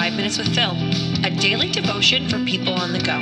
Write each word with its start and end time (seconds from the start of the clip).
Five 0.00 0.14
Minutes 0.14 0.38
with 0.38 0.54
Phil, 0.54 0.72
a 1.26 1.30
daily 1.30 1.68
devotion 1.68 2.26
for 2.26 2.42
people 2.46 2.72
on 2.72 2.94
the 2.94 3.00
go. 3.00 3.20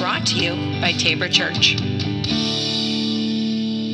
Brought 0.00 0.24
to 0.28 0.36
you 0.36 0.52
by 0.80 0.92
Tabor 0.92 1.28
Church. 1.28 1.76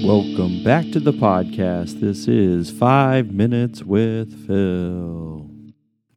Welcome 0.05 0.63
back 0.63 0.93
to 0.93 1.01
the 1.01 1.13
podcast. 1.13 1.99
This 1.99 2.29
is 2.29 2.71
Five 2.71 3.33
Minutes 3.33 3.83
with 3.83 4.47
Phil. 4.47 5.51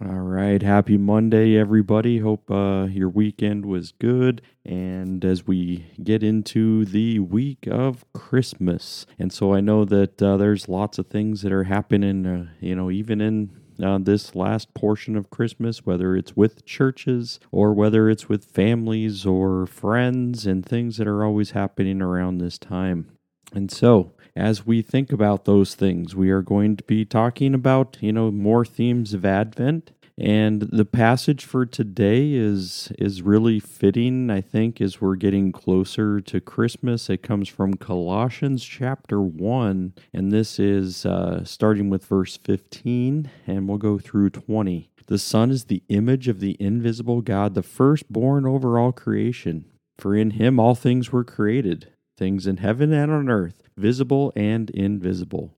All 0.05 0.20
right, 0.20 0.62
happy 0.62 0.98
Monday, 0.98 1.57
everybody. 1.57 2.20
Hope 2.20 2.52
uh, 2.52 2.85
your 2.91 3.09
weekend 3.09 3.66
was 3.66 3.91
good. 3.93 4.43
And 4.63 5.26
as 5.26 5.48
we 5.48 5.88
get 6.04 6.21
into 6.21 6.85
the 6.85 7.21
week 7.21 7.68
of 7.68 8.05
Christmas, 8.13 9.07
and 9.18 9.34
so 9.34 9.55
I 9.55 9.62
know 9.62 9.84
that 9.85 10.21
uh, 10.21 10.38
there's 10.38 10.70
lots 10.70 10.99
of 10.99 11.07
things 11.07 11.41
that 11.41 11.52
are 11.52 11.63
happening, 11.63 12.27
uh, 12.27 12.45
you 12.59 12.76
know, 12.76 12.91
even 12.91 13.20
in 13.20 13.62
uh, 13.82 13.98
this 14.00 14.36
last 14.36 14.73
portion 14.73 15.16
of 15.16 15.30
Christmas, 15.30 15.86
whether 15.86 16.16
it's 16.16 16.36
with 16.36 16.66
churches 16.66 17.40
or 17.52 17.73
whether 17.73 18.09
it's 18.09 18.27
with 18.27 18.46
families 18.46 19.26
or 19.26 19.66
friends 19.66 20.46
and 20.46 20.66
things 20.66 20.98
that 20.98 21.08
are 21.08 21.23
always 21.23 21.52
happening 21.52 22.02
around 22.02 22.38
this 22.38 22.58
time. 22.58 23.09
And 23.54 23.72
so, 23.72 24.13
as 24.36 24.66
we 24.66 24.82
think 24.82 25.12
about 25.12 25.46
those 25.46 25.76
things, 25.76 26.16
we 26.16 26.32
are 26.32 26.41
going 26.41 26.76
to 26.77 26.84
be 26.84 27.05
talking 27.05 27.54
about, 27.54 27.98
you 28.02 28.12
know, 28.12 28.32
more 28.32 28.66
themes 28.66 29.13
of 29.13 29.26
Advent. 29.26 29.91
And 30.17 30.61
the 30.61 30.85
passage 30.85 31.43
for 31.43 31.65
today 31.65 32.33
is 32.33 32.91
is 32.99 33.23
really 33.23 33.59
fitting, 33.59 34.29
I 34.29 34.41
think, 34.41 34.79
as 34.79 35.01
we're 35.01 35.15
getting 35.15 35.51
closer 35.51 36.21
to 36.21 36.39
Christmas. 36.39 37.09
It 37.09 37.23
comes 37.23 37.49
from 37.49 37.73
Colossians 37.75 38.63
chapter 38.63 39.19
1, 39.21 39.93
and 40.13 40.31
this 40.31 40.59
is 40.59 41.05
uh, 41.05 41.43
starting 41.45 41.89
with 41.89 42.05
verse 42.05 42.37
15, 42.37 43.29
and 43.47 43.67
we'll 43.67 43.79
go 43.79 43.97
through 43.97 44.29
20. 44.29 44.91
The 45.07 45.17
Son 45.17 45.49
is 45.49 45.65
the 45.65 45.84
image 45.89 46.27
of 46.27 46.39
the 46.39 46.57
invisible 46.59 47.21
God, 47.21 47.55
the 47.55 47.63
firstborn 47.63 48.45
over 48.45 48.77
all 48.77 48.91
creation. 48.91 49.65
For 49.97 50.15
in 50.15 50.31
him 50.31 50.59
all 50.59 50.75
things 50.75 51.11
were 51.11 51.23
created, 51.23 51.91
things 52.17 52.45
in 52.45 52.57
heaven 52.57 52.93
and 52.93 53.11
on 53.11 53.29
earth, 53.29 53.63
visible 53.75 54.31
and 54.35 54.69
invisible 54.69 55.57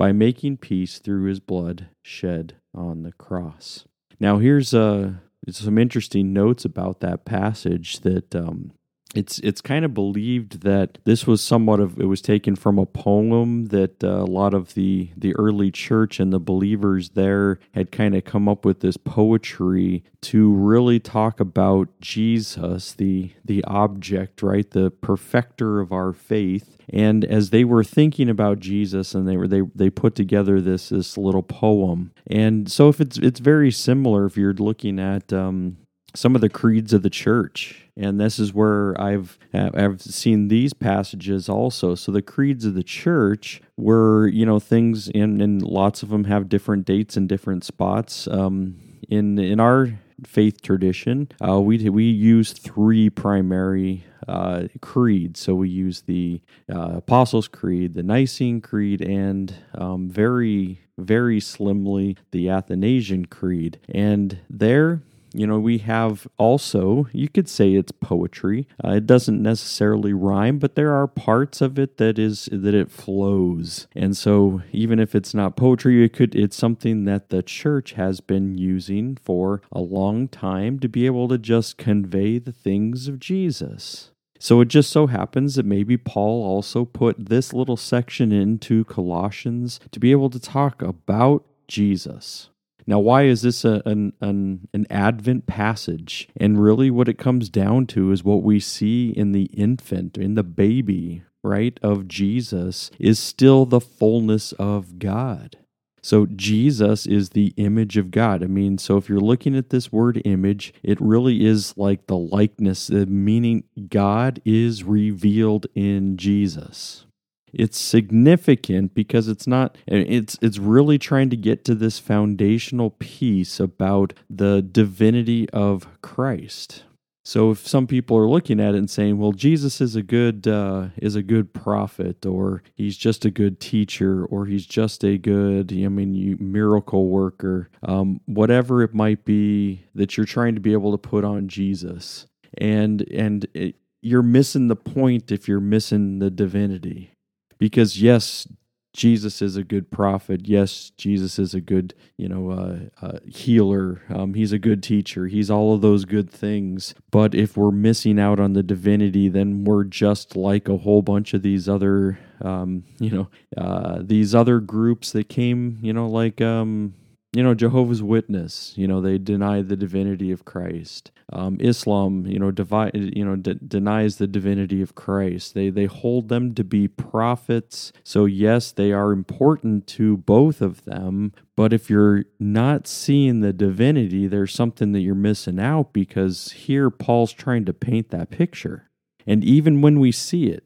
by 0.00 0.12
making 0.12 0.56
peace 0.56 0.98
through 0.98 1.24
his 1.24 1.40
blood 1.40 1.88
shed 2.00 2.54
on 2.74 3.02
the 3.02 3.12
cross. 3.12 3.84
Now, 4.18 4.38
here's 4.38 4.72
uh, 4.72 5.12
some 5.50 5.76
interesting 5.76 6.32
notes 6.32 6.64
about 6.64 7.00
that 7.00 7.26
passage 7.26 8.00
that 8.00 8.34
um, 8.34 8.72
it's 9.14 9.40
it's 9.40 9.60
kind 9.60 9.84
of 9.84 9.92
believed 9.92 10.62
that 10.62 10.98
this 11.04 11.26
was 11.26 11.42
somewhat 11.42 11.80
of 11.80 11.98
it 11.98 12.04
was 12.04 12.20
taken 12.20 12.54
from 12.54 12.78
a 12.78 12.86
poem 12.86 13.66
that 13.66 14.02
uh, 14.04 14.08
a 14.08 14.24
lot 14.24 14.54
of 14.54 14.74
the 14.74 15.10
the 15.16 15.34
early 15.36 15.70
church 15.70 16.20
and 16.20 16.32
the 16.32 16.38
believers 16.38 17.10
there 17.10 17.58
had 17.72 17.90
kind 17.90 18.14
of 18.14 18.24
come 18.24 18.48
up 18.48 18.64
with 18.64 18.80
this 18.80 18.96
poetry 18.96 20.04
to 20.20 20.52
really 20.52 21.00
talk 21.00 21.40
about 21.40 21.88
Jesus 22.00 22.92
the 22.92 23.32
the 23.44 23.64
object 23.64 24.42
right 24.42 24.70
the 24.70 24.90
perfecter 24.90 25.80
of 25.80 25.92
our 25.92 26.12
faith. 26.12 26.76
And 26.92 27.24
as 27.24 27.50
they 27.50 27.62
were 27.64 27.84
thinking 27.84 28.28
about 28.28 28.58
Jesus 28.58 29.14
and 29.14 29.26
they 29.26 29.36
were 29.36 29.48
they 29.48 29.62
they 29.74 29.90
put 29.90 30.14
together 30.14 30.60
this 30.60 30.90
this 30.90 31.18
little 31.18 31.42
poem. 31.42 32.12
And 32.28 32.70
so 32.70 32.88
if 32.88 33.00
it's 33.00 33.18
it's 33.18 33.40
very 33.40 33.72
similar 33.72 34.26
if 34.26 34.36
you're 34.36 34.54
looking 34.54 35.00
at 35.00 35.32
um, 35.32 35.78
some 36.14 36.34
of 36.34 36.40
the 36.40 36.48
creeds 36.48 36.92
of 36.92 37.02
the 37.02 37.10
church 37.10 37.90
and 38.00 38.18
this 38.18 38.38
is 38.38 38.54
where 38.54 38.98
I've 39.00 39.38
I've 39.52 40.00
seen 40.00 40.48
these 40.48 40.72
passages 40.72 41.48
also. 41.48 41.94
So 41.94 42.10
the 42.10 42.22
creeds 42.22 42.64
of 42.64 42.74
the 42.74 42.82
church 42.82 43.60
were 43.76 44.26
you 44.28 44.46
know 44.46 44.58
things, 44.58 45.08
and, 45.14 45.40
and 45.42 45.62
lots 45.62 46.02
of 46.02 46.08
them 46.08 46.24
have 46.24 46.48
different 46.48 46.86
dates 46.86 47.16
and 47.16 47.28
different 47.28 47.62
spots. 47.62 48.26
Um, 48.26 48.76
in 49.08 49.38
in 49.38 49.60
our 49.60 49.98
faith 50.24 50.62
tradition, 50.62 51.28
uh, 51.46 51.60
we 51.60 51.88
we 51.90 52.04
use 52.04 52.52
three 52.52 53.10
primary 53.10 54.04
uh, 54.26 54.68
creeds. 54.80 55.40
So 55.40 55.54
we 55.54 55.68
use 55.68 56.02
the 56.02 56.40
uh, 56.72 56.96
Apostles' 56.96 57.48
Creed, 57.48 57.94
the 57.94 58.02
Nicene 58.02 58.62
Creed, 58.62 59.02
and 59.02 59.54
um, 59.74 60.08
very 60.08 60.80
very 60.96 61.40
slimly 61.40 62.16
the 62.30 62.48
Athanasian 62.48 63.24
Creed. 63.26 63.78
And 63.88 64.38
there 64.48 65.02
you 65.32 65.46
know, 65.46 65.58
we 65.58 65.78
have 65.78 66.26
also, 66.38 67.06
you 67.12 67.28
could 67.28 67.48
say 67.48 67.74
it's 67.74 67.92
poetry. 67.92 68.66
Uh, 68.84 68.92
it 68.92 69.06
doesn't 69.06 69.42
necessarily 69.42 70.12
rhyme, 70.12 70.58
but 70.58 70.74
there 70.74 70.94
are 70.94 71.06
parts 71.06 71.60
of 71.60 71.78
it 71.78 71.98
that 71.98 72.18
is 72.18 72.48
that 72.50 72.74
it 72.74 72.90
flows. 72.90 73.86
And 73.94 74.16
so 74.16 74.62
even 74.72 74.98
if 74.98 75.14
it's 75.14 75.34
not 75.34 75.56
poetry, 75.56 76.04
it 76.04 76.12
could 76.12 76.34
it's 76.34 76.56
something 76.56 77.04
that 77.04 77.30
the 77.30 77.42
church 77.42 77.92
has 77.92 78.20
been 78.20 78.58
using 78.58 79.16
for 79.22 79.62
a 79.70 79.80
long 79.80 80.28
time 80.28 80.78
to 80.80 80.88
be 80.88 81.06
able 81.06 81.28
to 81.28 81.38
just 81.38 81.78
convey 81.78 82.38
the 82.38 82.52
things 82.52 83.06
of 83.08 83.20
Jesus. 83.20 84.10
So 84.42 84.62
it 84.62 84.68
just 84.68 84.90
so 84.90 85.06
happens 85.06 85.56
that 85.56 85.66
maybe 85.66 85.98
Paul 85.98 86.42
also 86.42 86.86
put 86.86 87.26
this 87.26 87.52
little 87.52 87.76
section 87.76 88.32
into 88.32 88.84
Colossians 88.84 89.78
to 89.92 90.00
be 90.00 90.12
able 90.12 90.30
to 90.30 90.40
talk 90.40 90.80
about 90.80 91.44
Jesus. 91.68 92.48
Now, 92.90 92.98
why 92.98 93.22
is 93.22 93.42
this 93.42 93.64
a, 93.64 93.82
an, 93.86 94.14
an, 94.20 94.66
an 94.74 94.84
Advent 94.90 95.46
passage? 95.46 96.28
And 96.36 96.60
really, 96.60 96.90
what 96.90 97.08
it 97.08 97.18
comes 97.18 97.48
down 97.48 97.86
to 97.86 98.10
is 98.10 98.24
what 98.24 98.42
we 98.42 98.58
see 98.58 99.10
in 99.10 99.30
the 99.30 99.44
infant, 99.44 100.18
in 100.18 100.34
the 100.34 100.42
baby, 100.42 101.22
right, 101.44 101.78
of 101.84 102.08
Jesus, 102.08 102.90
is 102.98 103.20
still 103.20 103.64
the 103.64 103.80
fullness 103.80 104.50
of 104.54 104.98
God. 104.98 105.56
So 106.02 106.26
Jesus 106.26 107.06
is 107.06 107.30
the 107.30 107.54
image 107.56 107.96
of 107.96 108.10
God. 108.10 108.42
I 108.42 108.48
mean, 108.48 108.76
so 108.76 108.96
if 108.96 109.08
you're 109.08 109.20
looking 109.20 109.54
at 109.54 109.70
this 109.70 109.92
word 109.92 110.20
image, 110.24 110.74
it 110.82 111.00
really 111.00 111.46
is 111.46 111.76
like 111.76 112.08
the 112.08 112.18
likeness, 112.18 112.88
the 112.88 113.06
meaning 113.06 113.62
God 113.88 114.42
is 114.44 114.82
revealed 114.82 115.68
in 115.76 116.16
Jesus 116.16 117.06
it's 117.52 117.78
significant 117.78 118.94
because 118.94 119.28
it's 119.28 119.46
not 119.46 119.76
it's 119.86 120.38
it's 120.40 120.58
really 120.58 120.98
trying 120.98 121.30
to 121.30 121.36
get 121.36 121.64
to 121.64 121.74
this 121.74 121.98
foundational 121.98 122.90
piece 122.90 123.60
about 123.60 124.12
the 124.28 124.62
divinity 124.62 125.48
of 125.50 125.86
Christ. 126.02 126.84
So 127.22 127.50
if 127.50 127.66
some 127.66 127.86
people 127.86 128.16
are 128.16 128.28
looking 128.28 128.60
at 128.60 128.74
it 128.74 128.78
and 128.78 128.90
saying, 128.90 129.18
"Well, 129.18 129.32
Jesus 129.32 129.80
is 129.80 129.94
a 129.94 130.02
good 130.02 130.48
uh, 130.48 130.88
is 130.96 131.16
a 131.16 131.22
good 131.22 131.52
prophet, 131.52 132.24
or 132.24 132.62
he's 132.74 132.96
just 132.96 133.24
a 133.24 133.30
good 133.30 133.60
teacher, 133.60 134.24
or 134.24 134.46
he's 134.46 134.66
just 134.66 135.04
a 135.04 135.18
good, 135.18 135.72
I 135.72 135.88
mean, 135.88 136.14
you, 136.14 136.38
miracle 136.40 137.08
worker, 137.08 137.68
um, 137.82 138.20
whatever 138.26 138.82
it 138.82 138.94
might 138.94 139.24
be 139.24 139.84
that 139.94 140.16
you're 140.16 140.26
trying 140.26 140.54
to 140.54 140.60
be 140.60 140.72
able 140.72 140.92
to 140.92 140.98
put 140.98 141.24
on 141.24 141.48
Jesus," 141.48 142.26
and 142.56 143.02
and 143.12 143.46
it, 143.52 143.76
you're 144.02 144.22
missing 144.22 144.68
the 144.68 144.76
point 144.76 145.30
if 145.30 145.46
you're 145.46 145.60
missing 145.60 146.20
the 146.20 146.30
divinity 146.30 147.12
because 147.60 148.02
yes 148.02 148.48
jesus 148.92 149.40
is 149.40 149.54
a 149.56 149.62
good 149.62 149.88
prophet. 149.92 150.48
Yes 150.48 150.90
jesus 150.98 151.38
is 151.38 151.54
a 151.54 151.60
good 151.60 151.94
you 152.16 152.28
know 152.28 152.50
uh, 152.50 153.06
uh, 153.06 153.18
healer. 153.28 154.02
Um, 154.08 154.34
he's 154.34 154.52
a 154.52 154.58
good 154.58 154.82
teacher. 154.82 155.28
He's 155.28 155.48
all 155.50 155.74
of 155.74 155.82
those 155.82 156.04
good 156.04 156.28
things. 156.28 156.94
But 157.12 157.36
if 157.36 157.56
we're 157.56 157.70
missing 157.70 158.18
out 158.18 158.40
on 158.40 158.54
the 158.54 158.64
divinity 158.64 159.28
then 159.28 159.62
we're 159.64 159.84
just 159.84 160.34
like 160.34 160.68
a 160.68 160.78
whole 160.78 161.02
bunch 161.02 161.34
of 161.34 161.42
these 161.42 161.68
other 161.68 162.18
um, 162.40 162.84
you 162.98 163.10
know 163.10 163.28
uh, 163.56 164.00
these 164.02 164.34
other 164.34 164.58
groups 164.58 165.12
that 165.12 165.28
came 165.28 165.78
you 165.82 165.92
know 165.92 166.08
like 166.08 166.40
um, 166.40 166.94
you 167.32 167.42
know 167.42 167.54
jehovah's 167.54 168.02
witness 168.02 168.72
you 168.76 168.88
know 168.88 169.00
they 169.00 169.18
deny 169.18 169.62
the 169.62 169.76
divinity 169.76 170.30
of 170.32 170.44
christ. 170.44 171.10
Um, 171.32 171.58
islam 171.60 172.26
you 172.26 172.40
know 172.40 172.50
divide 172.50 172.90
you 172.94 173.24
know 173.24 173.36
de- 173.36 173.54
denies 173.54 174.16
the 174.16 174.26
divinity 174.26 174.82
of 174.82 174.96
christ. 174.96 175.54
They 175.54 175.70
they 175.70 175.86
hold 175.86 176.28
them 176.28 176.54
to 176.54 176.64
be 176.64 176.88
prophets. 176.88 177.92
So 178.02 178.24
yes 178.24 178.72
they 178.72 178.92
are 178.92 179.12
important 179.12 179.86
to 179.88 180.16
both 180.16 180.60
of 180.60 180.84
them. 180.84 181.32
But 181.56 181.72
if 181.72 181.88
you're 181.88 182.24
not 182.40 182.88
seeing 182.88 183.40
the 183.40 183.52
divinity 183.52 184.26
there's 184.26 184.52
something 184.52 184.90
that 184.92 185.00
you're 185.00 185.14
missing 185.14 185.60
out 185.60 185.92
because 185.92 186.50
here 186.52 186.90
paul's 186.90 187.32
trying 187.32 187.64
to 187.66 187.72
paint 187.72 188.10
that 188.10 188.30
picture. 188.30 188.90
And 189.26 189.44
even 189.44 189.82
when 189.82 190.00
we 190.00 190.10
see 190.10 190.46
it 190.46 190.64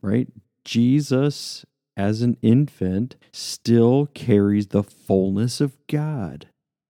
right 0.00 0.28
jesus 0.64 1.64
as 1.96 2.22
an 2.22 2.36
infant 2.42 3.16
still 3.32 4.08
carries 4.14 4.68
the 4.68 4.82
fullness 4.82 5.60
of 5.60 5.76
God. 5.88 6.46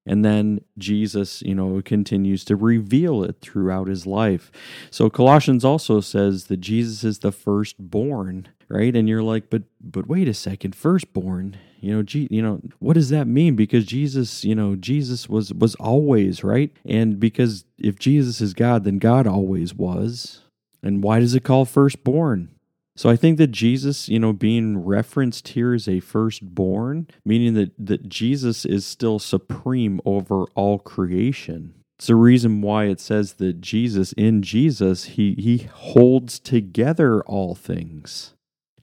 And 0.06 0.24
then 0.24 0.60
Jesus, 0.76 1.40
you 1.42 1.54
know, 1.54 1.80
continues 1.82 2.44
to 2.44 2.56
reveal 2.56 3.24
it 3.24 3.36
throughout 3.40 3.88
his 3.88 4.06
life. 4.06 4.50
So 4.90 5.08
Colossians 5.08 5.64
also 5.64 6.00
says 6.00 6.44
that 6.44 6.58
Jesus 6.58 7.04
is 7.04 7.20
the 7.20 7.32
firstborn, 7.32 8.48
right? 8.68 8.94
And 8.94 9.08
you're 9.08 9.22
like, 9.22 9.48
but 9.48 9.62
but 9.80 10.06
wait 10.06 10.28
a 10.28 10.34
second, 10.34 10.74
firstborn, 10.74 11.56
you 11.80 11.94
know, 11.94 12.02
G, 12.02 12.28
you 12.30 12.42
know, 12.42 12.60
what 12.80 12.94
does 12.94 13.08
that 13.10 13.26
mean? 13.26 13.56
Because 13.56 13.86
Jesus, 13.86 14.44
you 14.44 14.54
know, 14.54 14.76
Jesus 14.76 15.28
was 15.28 15.54
was 15.54 15.74
always, 15.76 16.44
right? 16.44 16.70
And 16.84 17.18
because 17.18 17.64
if 17.78 17.98
Jesus 17.98 18.42
is 18.42 18.52
God, 18.52 18.84
then 18.84 18.98
God 18.98 19.26
always 19.26 19.74
was. 19.74 20.42
And 20.82 21.02
why 21.02 21.20
does 21.20 21.34
it 21.34 21.44
call 21.44 21.64
firstborn? 21.64 22.50
So 22.96 23.10
I 23.10 23.16
think 23.16 23.38
that 23.38 23.50
Jesus, 23.50 24.08
you 24.08 24.20
know, 24.20 24.32
being 24.32 24.84
referenced 24.84 25.48
here 25.48 25.74
as 25.74 25.88
a 25.88 26.00
firstborn, 26.00 27.08
meaning 27.24 27.54
that, 27.54 27.72
that 27.78 28.08
Jesus 28.08 28.64
is 28.64 28.86
still 28.86 29.18
supreme 29.18 30.00
over 30.04 30.44
all 30.54 30.78
creation. 30.78 31.74
It's 31.98 32.06
the 32.06 32.14
reason 32.14 32.60
why 32.60 32.84
it 32.84 33.00
says 33.00 33.34
that 33.34 33.60
Jesus, 33.60 34.12
in 34.12 34.42
Jesus, 34.42 35.04
he, 35.04 35.34
he 35.38 35.68
holds 35.72 36.38
together 36.38 37.22
all 37.22 37.54
things. 37.54 38.34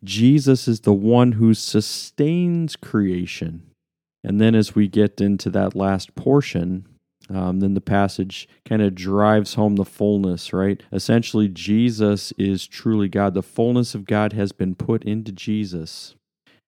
Jesus 0.04 0.68
is 0.68 0.82
the 0.82 0.94
one 0.94 1.34
who 1.34 1.54
sustains 1.54 2.76
creation. 2.76 3.64
And 4.24 4.42
then 4.42 4.56
as 4.56 4.76
we 4.76 4.88
get 4.88 5.22
into 5.22 5.50
that 5.52 5.76
last 5.76 6.16
portion, 6.16 6.86
um, 7.30 7.60
then 7.60 7.74
the 7.74 7.82
passage 7.82 8.48
kind 8.66 8.82
of 8.82 8.96
drives 8.96 9.54
home 9.54 9.76
the 9.76 9.86
fullness, 9.86 10.54
right? 10.54 10.82
Essentially, 10.92 11.48
Jesus 11.48 12.32
is 12.38 12.68
truly 12.68 13.08
God. 13.08 13.34
The 13.34 13.44
fullness 13.44 13.96
of 13.96 14.06
God 14.06 14.34
has 14.34 14.52
been 14.52 14.76
put 14.76 15.04
into 15.04 15.32
Jesus. 15.32 16.16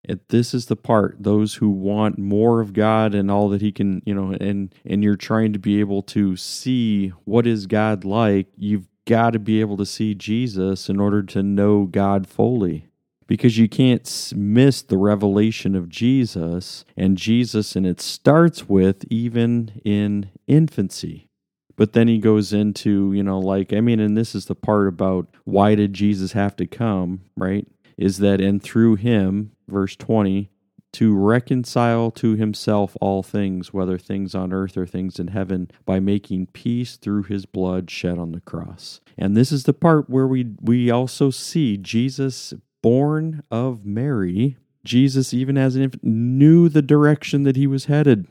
And 0.05 0.19
this 0.29 0.53
is 0.53 0.65
the 0.65 0.75
part 0.75 1.15
those 1.19 1.55
who 1.55 1.69
want 1.69 2.17
more 2.17 2.59
of 2.59 2.73
God 2.73 3.15
and 3.15 3.31
all 3.31 3.47
that 3.49 3.61
he 3.61 3.71
can, 3.71 4.01
you 4.05 4.13
know, 4.13 4.35
and 4.39 4.73
and 4.85 5.01
you're 5.01 5.15
trying 5.15 5.53
to 5.53 5.59
be 5.59 5.79
able 5.79 6.01
to 6.03 6.35
see 6.35 7.09
what 7.23 7.47
is 7.47 7.67
God 7.67 8.03
like, 8.03 8.47
you've 8.57 8.87
got 9.05 9.31
to 9.31 9.39
be 9.39 9.61
able 9.61 9.77
to 9.77 9.85
see 9.85 10.13
Jesus 10.13 10.89
in 10.89 10.99
order 10.99 11.23
to 11.23 11.41
know 11.41 11.85
God 11.85 12.27
fully 12.27 12.87
because 13.27 13.57
you 13.57 13.69
can't 13.69 14.33
miss 14.35 14.81
the 14.81 14.97
revelation 14.97 15.75
of 15.75 15.89
Jesus 15.89 16.85
and 16.95 17.17
Jesus, 17.17 17.75
and 17.75 17.85
it 17.85 18.01
starts 18.01 18.67
with 18.67 19.05
even 19.09 19.81
in 19.83 20.29
infancy. 20.47 21.29
But 21.75 21.93
then 21.93 22.07
he 22.07 22.19
goes 22.19 22.53
into, 22.53 23.13
you 23.13 23.23
know, 23.23 23.39
like, 23.39 23.73
I 23.73 23.81
mean, 23.81 23.99
and 23.99 24.15
this 24.15 24.35
is 24.35 24.45
the 24.45 24.55
part 24.55 24.87
about 24.87 25.27
why 25.43 25.75
did 25.75 25.93
Jesus 25.93 26.33
have 26.33 26.55
to 26.57 26.67
come, 26.67 27.21
right? 27.35 27.67
Is 27.97 28.19
that, 28.19 28.39
and 28.39 28.61
through 28.61 28.95
him, 28.95 29.51
verse 29.67 29.95
20, 29.95 30.49
to 30.93 31.15
reconcile 31.15 32.11
to 32.11 32.35
himself 32.35 32.95
all 33.01 33.23
things, 33.23 33.73
whether 33.73 33.97
things 33.97 34.35
on 34.35 34.53
earth 34.53 34.77
or 34.77 34.85
things 34.85 35.19
in 35.19 35.29
heaven, 35.29 35.69
by 35.85 35.99
making 35.99 36.45
peace 36.47 36.97
through 36.97 37.23
his 37.23 37.47
blood 37.47 37.89
shed 37.89 38.19
on 38.19 38.31
the 38.31 38.41
cross. 38.41 39.01
And 39.17 39.35
this 39.35 39.51
is 39.51 39.63
the 39.63 39.73
part 39.73 40.07
where 40.09 40.27
we, 40.27 40.53
we 40.61 40.91
also 40.91 41.31
see 41.31 41.77
Jesus 41.77 42.53
born 42.83 43.41
of 43.49 43.83
Mary, 43.83 44.57
Jesus, 44.85 45.33
even 45.33 45.57
as 45.57 45.75
an 45.75 45.81
infant, 45.81 46.03
knew 46.03 46.69
the 46.69 46.83
direction 46.83 47.41
that 47.43 47.55
he 47.55 47.65
was 47.65 47.85
headed. 47.85 48.27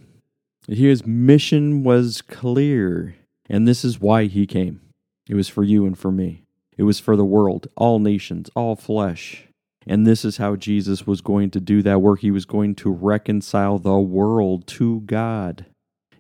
His 0.69 1.04
mission 1.04 1.82
was 1.82 2.22
clear, 2.22 3.16
and 3.50 3.66
this 3.66 3.84
is 3.84 4.00
why 4.00 4.26
he 4.26 4.46
came. 4.46 4.81
It 5.28 5.34
was 5.34 5.49
for 5.49 5.64
you 5.64 5.84
and 5.87 5.99
for 5.99 6.12
me. 6.12 6.44
It 6.76 6.84
was 6.84 7.00
for 7.00 7.16
the 7.16 7.25
world, 7.25 7.66
all 7.76 7.99
nations, 7.99 8.49
all 8.54 8.76
flesh. 8.76 9.49
And 9.87 10.06
this 10.06 10.25
is 10.25 10.37
how 10.37 10.54
Jesus 10.54 11.06
was 11.06 11.20
going 11.20 11.50
to 11.50 11.60
do 11.60 11.82
that 11.82 12.00
work. 12.00 12.20
He 12.20 12.31
was 12.31 12.44
going 12.44 12.76
to 12.76 12.90
reconcile 12.90 13.78
the 13.78 13.99
world 13.99 14.69
to 14.69 15.00
God. 15.00 15.66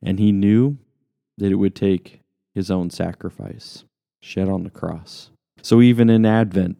And 0.02 0.18
he 0.18 0.32
knew 0.32 0.78
that 1.38 1.52
it 1.52 1.56
would 1.56 1.76
take 1.76 2.20
his 2.54 2.70
own 2.70 2.90
sacrifice 2.90 3.84
shed 4.20 4.48
on 4.48 4.64
the 4.64 4.70
cross. 4.70 5.30
So 5.62 5.80
even 5.80 6.10
in 6.10 6.26
Advent, 6.26 6.76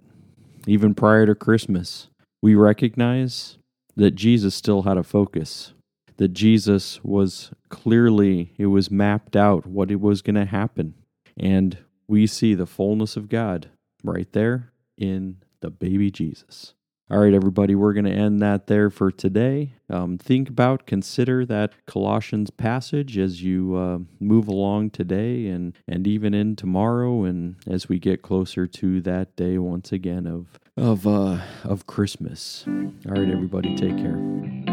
even 0.66 0.94
prior 0.94 1.26
to 1.26 1.34
Christmas, 1.34 2.08
we 2.42 2.54
recognize 2.54 3.58
that 3.96 4.12
Jesus 4.12 4.54
still 4.54 4.82
had 4.82 4.96
a 4.96 5.02
focus, 5.02 5.74
that 6.16 6.28
Jesus 6.28 7.02
was 7.02 7.50
clearly, 7.68 8.52
it 8.58 8.66
was 8.66 8.90
mapped 8.90 9.36
out 9.36 9.66
what 9.66 9.90
it 9.90 10.00
was 10.00 10.22
going 10.22 10.36
to 10.36 10.44
happen. 10.44 10.94
And 11.36 11.78
we 12.08 12.26
see 12.26 12.54
the 12.54 12.66
fullness 12.66 13.16
of 13.16 13.28
God 13.28 13.70
right 14.04 14.30
there 14.32 14.72
in 14.96 15.38
the 15.60 15.70
baby 15.70 16.10
Jesus. 16.10 16.74
All 17.10 17.18
right, 17.18 17.34
everybody, 17.34 17.74
we're 17.74 17.92
going 17.92 18.06
to 18.06 18.10
end 18.10 18.40
that 18.40 18.68
there 18.68 18.88
for 18.88 19.10
today. 19.10 19.74
Um, 19.90 20.16
think 20.16 20.48
about, 20.48 20.86
consider 20.86 21.44
that 21.44 21.74
Colossians 21.86 22.50
passage 22.50 23.18
as 23.18 23.42
you 23.42 23.74
uh, 23.76 23.98
move 24.18 24.48
along 24.48 24.90
today 24.90 25.48
and, 25.48 25.76
and 25.86 26.06
even 26.06 26.32
in 26.32 26.56
tomorrow, 26.56 27.24
and 27.24 27.56
as 27.68 27.88
we 27.88 27.98
get 27.98 28.22
closer 28.22 28.66
to 28.66 29.00
that 29.02 29.36
day 29.36 29.58
once 29.58 29.92
again 29.92 30.26
of 30.26 30.58
of 30.74 31.06
uh, 31.06 31.40
of 31.64 31.86
Christmas. 31.86 32.64
All 32.66 33.12
right, 33.12 33.28
everybody, 33.28 33.76
take 33.76 33.98
care. 33.98 34.71